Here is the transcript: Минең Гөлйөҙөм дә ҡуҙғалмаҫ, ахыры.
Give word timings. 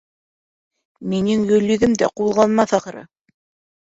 Минең 1.11 1.43
Гөлйөҙөм 1.51 1.93
дә 2.03 2.09
ҡуҙғалмаҫ, 2.21 2.73
ахыры. 2.81 3.03